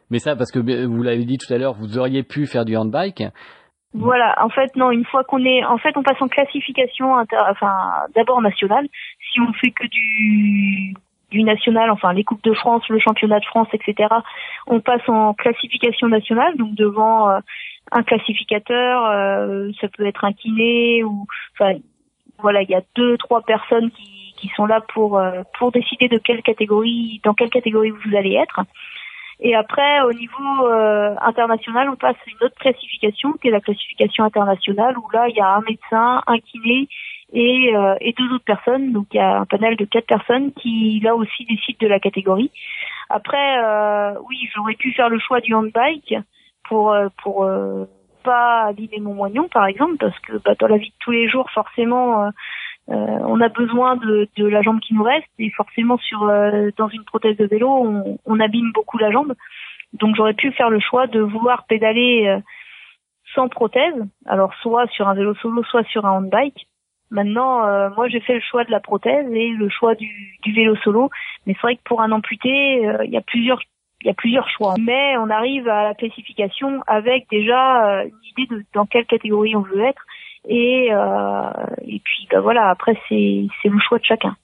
[0.09, 2.77] mais ça parce que vous l'avez dit tout à l'heure, vous auriez pu faire du
[2.77, 3.23] handbike,
[3.97, 7.13] voilà, en fait non, une fois qu'on est, en fait on passe en classification,
[7.49, 7.73] enfin
[8.13, 8.88] d'abord nationale.
[9.31, 10.93] Si on fait que du
[11.31, 14.10] du national, enfin les coupes de France, le championnat de France, etc.
[14.67, 17.39] On passe en classification nationale, donc devant euh,
[17.91, 21.79] un classificateur, euh, ça peut être un kiné ou, enfin
[22.39, 26.10] voilà, il y a deux trois personnes qui qui sont là pour euh, pour décider
[26.10, 28.60] de quelle catégorie, dans quelle catégorie vous allez être.
[29.39, 33.62] Et après, au niveau euh, international, on passe à une autre classification, qui est la
[33.62, 36.88] classification internationale, où là, il y a un médecin, un kiné
[37.34, 38.91] et, euh, et deux autres personnes.
[38.93, 42.00] Donc, il y a un panel de quatre personnes qui, là aussi, décident de la
[42.00, 42.52] catégorie.
[43.10, 46.15] Après, euh, oui, j'aurais pu faire le choix du handbike
[46.67, 47.45] pour pour
[48.26, 51.30] pas abîmer mon moignon, par exemple, parce que bah, dans la vie de tous les
[51.30, 52.30] jours, forcément euh,
[52.88, 56.88] on a besoin de, de, la jambe qui nous reste et forcément sur euh, dans
[56.89, 59.34] une prothèse de vélo on, on, abîme beaucoup la jambe.
[59.93, 62.39] Donc j'aurais pu faire le choix de vouloir pédaler euh,
[63.34, 63.95] sans prothèse.
[64.26, 66.67] Alors soit sur un vélo solo soit sur un handbike.
[67.12, 67.62] Maintenant
[67.95, 71.10] moi j'ai fait le choix de la prothèse et le choix du, du vélo solo.
[71.45, 73.62] Mais c'est vrai que pour un amputé il y a plusieurs
[74.02, 74.76] il y a plusieurs choix.
[74.80, 79.62] Mais on arrive à la classification avec déjà une idée de dans quelle catégorie on
[79.62, 80.04] veut être
[80.47, 84.36] et, euh, et puis bah voilà, après c'est c'est le choix de chacun.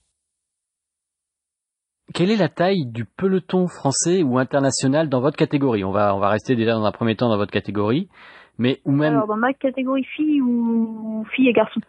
[2.14, 5.84] Quelle est la taille du peloton français ou international dans votre catégorie?
[5.84, 8.10] On va on va rester déjà dans un premier temps dans votre catégorie,
[8.58, 11.80] mais ou même Alors dans ma catégorie fille ou fille et garçon.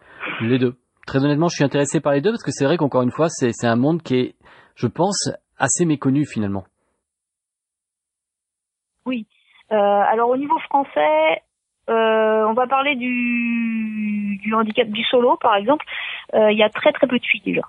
[0.41, 0.77] Les deux.
[1.07, 3.29] Très honnêtement, je suis intéressé par les deux parce que c'est vrai qu'encore une fois,
[3.29, 4.35] c'est c'est un monde qui est,
[4.77, 6.65] je pense, assez méconnu finalement.
[9.05, 9.27] Oui.
[9.73, 11.43] Euh, alors au niveau français,
[11.91, 15.85] euh, on va parler du, du handicap du solo, par exemple.
[16.35, 17.63] Euh, il y a très très peu de filles déjà.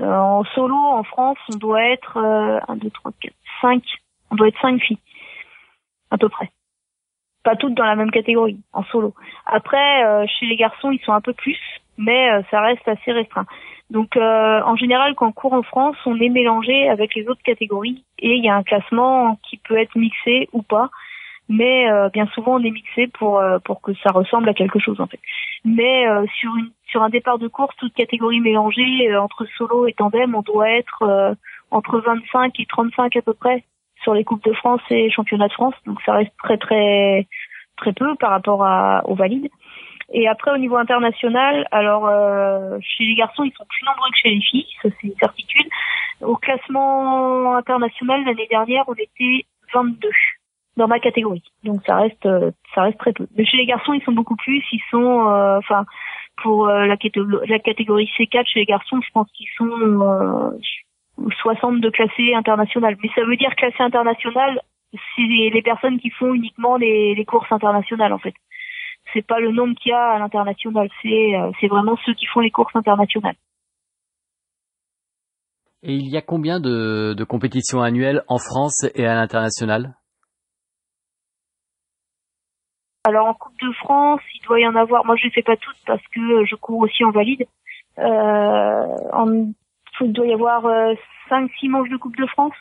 [0.00, 3.82] Euh, en solo, en France, on doit être 1, 2, 3, 4, 5.
[4.30, 4.98] On doit être 5 filles,
[6.10, 6.50] à peu près.
[7.42, 9.14] pas toutes dans la même catégorie en solo.
[9.46, 11.58] Après, euh, chez les garçons, ils sont un peu plus,
[11.96, 13.46] mais ça reste assez restreint.
[13.90, 17.42] Donc, euh, en général, quand on court en France, on est mélangé avec les autres
[17.42, 20.90] catégories et il y a un classement qui peut être mixé ou pas.
[21.52, 25.08] Mais bien souvent, on est mixé pour pour que ça ressemble à quelque chose en
[25.08, 25.18] fait.
[25.64, 26.06] Mais
[26.38, 30.42] sur une sur un départ de course, toute catégorie mélangée entre solo et tandem, on
[30.42, 31.34] doit être
[31.70, 33.64] entre 25 et 35 à peu près
[34.02, 35.74] sur les coupes de France et championnats de France.
[35.86, 37.26] Donc ça reste très très
[37.76, 39.50] très peu par rapport à, aux valides.
[40.12, 44.18] Et après au niveau international, alors euh, chez les garçons ils sont plus nombreux que
[44.22, 45.68] chez les filles, ça c'est une certitude.
[46.20, 50.08] Au classement international l'année dernière on était 22
[50.76, 52.28] dans ma catégorie, donc ça reste
[52.74, 53.26] ça reste très peu.
[53.36, 55.84] Mais chez les garçons ils sont beaucoup plus, ils sont euh, enfin
[56.42, 56.96] pour euh, la,
[57.46, 60.52] la, catégorie C4 chez les garçons je pense qu'ils sont
[61.28, 62.96] 60 de classé international.
[63.02, 64.60] Mais ça veut dire classé international,
[64.92, 68.34] c'est les personnes qui font uniquement les, courses internationales en fait.
[69.12, 72.26] C'est pas le nombre qu'il y a à l'international, c'est euh, c'est vraiment ceux qui
[72.26, 73.36] font les courses internationales.
[75.82, 79.94] Et il y a combien de, de compétitions annuelles en France et à l'international?
[83.04, 85.06] Alors en Coupe de France, il doit y en avoir.
[85.06, 87.46] Moi, je ne fais pas toutes parce que je cours aussi en valide.
[87.98, 89.52] Euh, en
[90.00, 90.96] il doit y avoir 5-6
[91.32, 92.54] euh, manches de Coupe de France.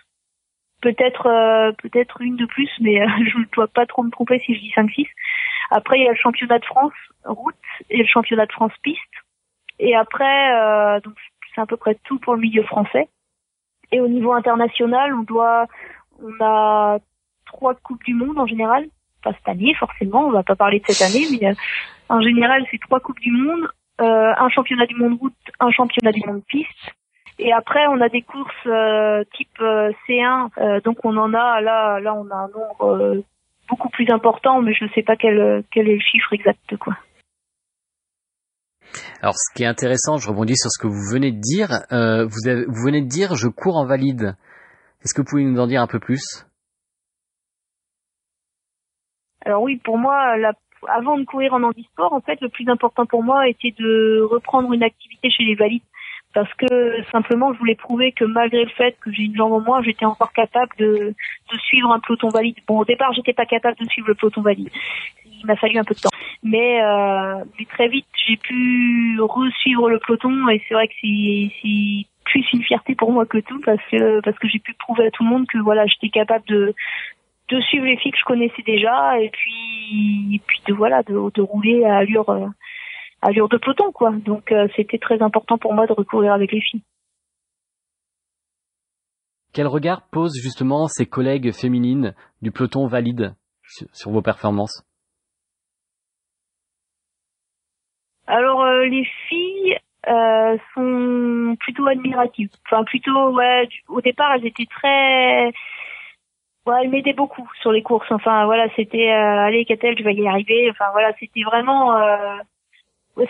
[0.81, 4.39] Peut-être euh, peut-être une de plus, mais euh, je ne dois pas trop me tromper
[4.39, 5.07] si je dis 5-6.
[5.71, 6.93] Après, il y a le championnat de France
[7.25, 7.55] route
[7.89, 8.99] et le championnat de France piste.
[9.79, 11.13] Et après, donc
[11.53, 13.07] c'est à peu près tout pour le milieu français.
[13.91, 15.67] Et au niveau international, on doit,
[16.21, 16.99] on a
[17.45, 18.87] trois coupes du monde en général.
[19.23, 21.53] Pas cette année forcément, on va pas parler de cette année, mais
[22.09, 23.67] en général c'est trois coupes du monde,
[23.99, 26.93] un championnat du monde route, un championnat du monde piste
[27.39, 31.61] et après, on a des courses euh, type euh, C1, euh, donc on en a
[31.61, 33.23] là, là, on a un nombre
[33.69, 36.97] beaucoup plus important, mais je ne sais pas quel quel est le chiffre exact, quoi.
[39.21, 41.69] Alors, ce qui est intéressant, je rebondis sur ce que vous venez de dire.
[41.91, 44.35] vous, avez, vous venez de dire, je cours en valide.
[45.03, 46.45] Est-ce que vous pouvez nous en dire un peu plus?
[49.45, 50.53] Alors oui, pour moi, la,
[50.87, 54.71] avant de courir en handisport, en fait, le plus important pour moi était de reprendre
[54.73, 55.83] une activité chez les valides
[56.33, 59.61] parce que simplement je voulais prouver que malgré le fait que j'ai une jambe en
[59.61, 61.15] moins, j'étais encore capable de,
[61.51, 62.57] de suivre un peloton valide.
[62.67, 64.69] Bon, au départ, j'étais pas capable de suivre le peloton valide.
[65.25, 66.09] Il m'a fallu un peu de temps,
[66.43, 72.05] mais, euh, mais très vite, j'ai pu resuivre le peloton et c'est vrai que c'est
[72.25, 75.11] plus une fierté pour moi que tout parce que parce que j'ai pu prouver à
[75.11, 76.75] tout le monde que voilà, j'étais capable de
[77.49, 81.13] de suivre les filles que je connaissais déjà et puis et puis de voilà de,
[81.33, 82.47] de rouler à allure euh,
[83.21, 84.11] allure de peloton, quoi.
[84.11, 86.83] Donc euh, c'était très important pour moi de recourir avec les filles.
[89.53, 93.33] Quel regard posent justement ces collègues féminines du peloton valide
[93.93, 94.83] sur, vos performances?
[98.27, 102.49] Alors euh, les filles euh, sont plutôt admiratives.
[102.65, 103.67] Enfin plutôt ouais.
[103.87, 105.51] Au départ elles étaient très
[106.69, 108.11] ouais, elles m'aidaient beaucoup sur les courses.
[108.11, 110.69] Enfin voilà, c'était allez Catel, je vais y arriver.
[110.71, 111.97] Enfin voilà, c'était vraiment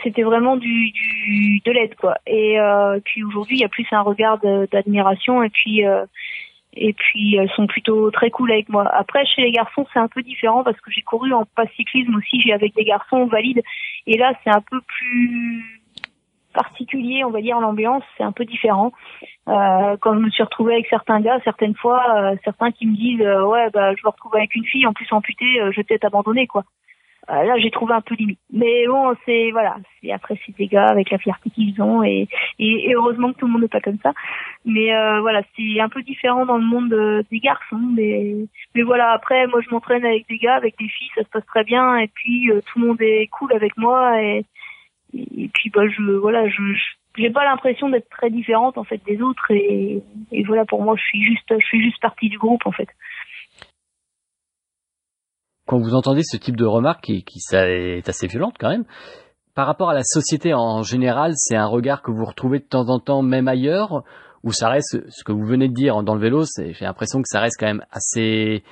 [0.03, 2.15] c'était vraiment du, du de l'aide quoi.
[2.27, 4.39] Et euh, puis aujourd'hui, il y a plus un regard
[4.71, 6.05] d'admiration et puis euh,
[6.73, 8.87] et puis elles sont plutôt très cool avec moi.
[8.93, 12.15] Après, chez les garçons, c'est un peu différent parce que j'ai couru en passe cyclisme
[12.15, 13.63] aussi, j'ai avec des garçons valides
[14.05, 15.78] et là, c'est un peu plus
[16.53, 18.91] particulier, on va dire l'ambiance, c'est un peu différent.
[19.47, 22.95] Euh, quand je me suis retrouvée avec certains gars, certaines fois, euh, certains qui me
[22.95, 26.05] disent ouais bah je me retrouve avec une fille en plus amputée, je vais peut-être
[26.05, 26.63] abandonner quoi.
[27.29, 28.39] Euh, là j'ai trouvé un peu limite.
[28.51, 32.27] Mais bon, c'est voilà, c'est après c'est des gars avec la fierté qu'ils ont et,
[32.57, 34.13] et, heureusement que tout le monde n'est pas comme ça.
[34.65, 37.91] Mais euh, voilà, c'est un peu différent dans le monde euh, des garçons.
[37.95, 38.35] Mais
[38.73, 41.45] mais voilà, après moi je m'entraîne avec des gars, avec des filles, ça se passe
[41.45, 44.45] très bien et puis tout le monde est cool avec moi et
[45.13, 46.61] et puis bah je voilà je,
[47.17, 50.95] j'ai pas l'impression d'être très différente en fait des autres et, et voilà pour moi
[50.97, 52.89] je suis juste je suis juste partie du groupe en fait
[55.69, 58.85] quand vous entendez ce type de remarque qui, qui est assez violente quand même,
[59.53, 62.89] par rapport à la société en général, c'est un regard que vous retrouvez de temps
[62.89, 64.03] en temps même ailleurs,
[64.43, 67.27] ou ça reste ce que vous venez de dire dans le vélo, j'ai l'impression que
[67.27, 68.63] ça reste quand même assez,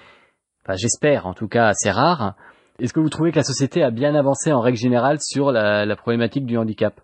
[0.64, 2.34] enfin, j'espère en tout cas assez rare.
[2.80, 5.86] Est-ce que vous trouvez que la société a bien avancé en règle générale sur la,
[5.86, 7.02] la problématique du handicap?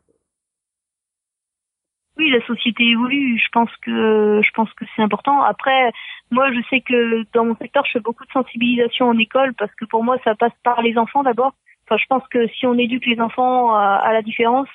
[2.18, 3.40] Oui, la société évolue.
[3.40, 5.42] Je pense que je pense que c'est important.
[5.42, 5.92] Après,
[6.30, 9.74] moi, je sais que dans mon secteur, je fais beaucoup de sensibilisation en école parce
[9.76, 11.54] que pour moi, ça passe par les enfants d'abord.
[11.86, 14.68] Enfin, je pense que si on éduque les enfants à, la différence,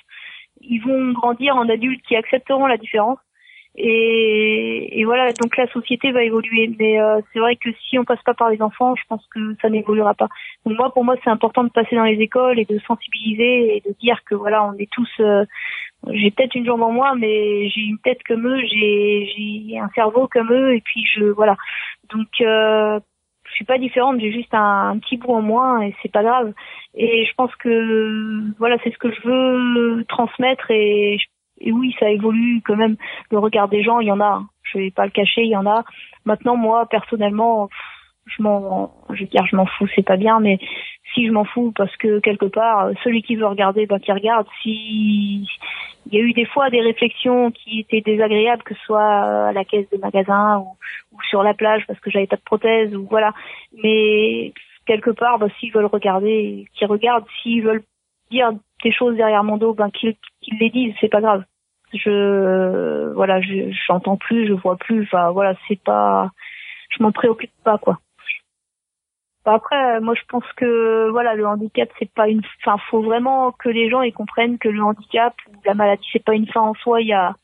[0.61, 3.19] ils vont grandir en adultes qui accepteront la différence.
[3.81, 6.69] Et, et, voilà, donc la société va évoluer.
[6.77, 9.55] Mais euh, c'est vrai que si on passe pas par les enfants, je pense que
[9.61, 10.27] ça n'évoluera pas.
[10.65, 13.81] Donc moi, pour moi, c'est important de passer dans les écoles et de sensibiliser et
[13.87, 15.09] de dire que voilà, on est tous.
[15.21, 15.45] Euh,
[16.09, 20.27] j'ai peut-être une jambe en moi, mais j'ai une tête comme eux, j'ai un cerveau
[20.27, 21.55] comme eux, et puis je voilà.
[22.13, 22.99] Donc euh,
[23.45, 26.23] je suis pas différente, j'ai juste un, un, petit bout en moins et c'est pas
[26.23, 26.53] grave.
[26.95, 31.27] Et je pense que voilà, c'est ce que je veux transmettre et je
[31.59, 32.95] et oui, ça évolue quand même.
[33.31, 34.43] Le regard des gens, il y en a.
[34.63, 35.83] Je vais pas le cacher, il y en a.
[36.25, 37.69] Maintenant, moi, personnellement,
[38.25, 40.59] je m'en, je veux dire, je m'en fous, c'est pas bien, mais
[41.13, 44.47] si je m'en fous parce que quelque part, celui qui veut regarder, ben qui regarde.
[44.61, 45.47] Si
[46.05, 49.51] il y a eu des fois des réflexions qui étaient désagréables, que ce soit à
[49.51, 50.75] la caisse de magasin ou,
[51.29, 53.33] sur la plage parce que j'avais pas de prothèse ou voilà.
[53.83, 54.53] Mais
[54.85, 57.25] quelque part, ben, s'ils veulent regarder, qu'ils regardent.
[57.41, 57.83] S'ils veulent
[58.31, 58.51] dire
[58.83, 60.15] des choses derrière mon dos, ben qu'ils
[60.59, 61.43] les disent, c'est pas grave.
[61.93, 66.31] Je voilà, je j'entends plus, je vois plus, enfin voilà, c'est pas
[66.89, 67.99] je m'en préoccupe pas quoi.
[69.45, 73.69] Après, moi je pense que voilà, le handicap c'est pas une enfin faut vraiment que
[73.69, 76.75] les gens ils comprennent que le handicap ou la maladie c'est pas une fin en
[76.75, 77.35] soi, il y a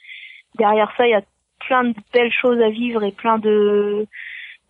[0.57, 1.23] derrière ça, il y a
[1.61, 4.05] plein de belles choses à vivre et plein de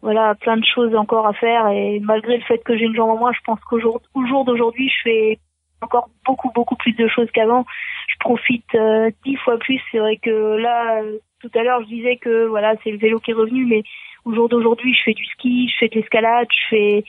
[0.02, 3.10] voilà, plein de choses encore à faire et malgré le fait que j'ai une jambe
[3.10, 5.40] en moins, je pense qu'au jour, jour d'aujourd'hui, je fais
[5.86, 7.66] encore beaucoup beaucoup plus de choses qu'avant.
[8.08, 9.82] Je profite euh, dix fois plus.
[9.92, 11.02] C'est vrai que là,
[11.42, 13.84] tout à l'heure, je disais que voilà, c'est le vélo qui est revenu, mais
[14.26, 17.04] au jour d'aujourd'hui, je fais du ski, je fais de l'escalade, je fais,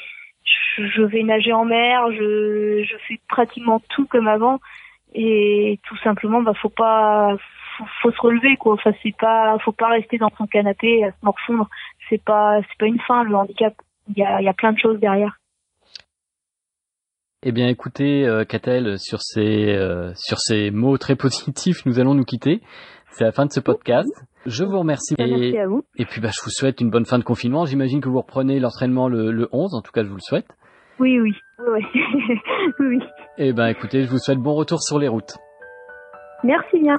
[0.78, 4.60] je vais nager en mer, je, fais pratiquement tout comme avant.
[5.14, 7.36] Et tout simplement, bah faut pas,
[7.78, 8.74] faut, faut se relever quoi.
[8.74, 11.68] Enfin, c'est pas, faut pas rester dans son canapé à se morfondre.
[12.08, 13.74] C'est pas, c'est pas une fin le handicap.
[14.08, 15.38] Il y a, il y a plein de choses derrière.
[17.48, 22.12] Eh bien, écoutez, euh, Catel, sur ces euh, sur ces mots très positifs, nous allons
[22.14, 22.60] nous quitter.
[23.10, 24.10] C'est la fin de ce podcast.
[24.46, 25.14] Je vous remercie.
[25.16, 25.84] Et, Merci à vous.
[25.94, 27.64] Et puis, bah, je vous souhaite une bonne fin de confinement.
[27.64, 29.76] J'imagine que vous reprenez l'entraînement le, le 11.
[29.76, 30.48] En tout cas, je vous le souhaite.
[30.98, 31.84] Oui, oui, oui,
[32.80, 32.98] oui.
[33.38, 35.36] Eh ben, écoutez, je vous souhaite bon retour sur les routes.
[36.42, 36.96] Merci bien.